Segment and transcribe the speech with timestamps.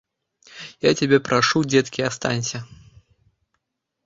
[0.85, 2.63] Я цябе прашу, дзеткі, астанься!